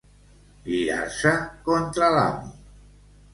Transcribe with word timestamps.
Girar-se 0.69 1.33
contra 1.67 2.09
l'amo. 2.17 2.51